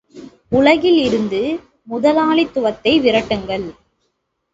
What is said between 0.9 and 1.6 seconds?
இருந்து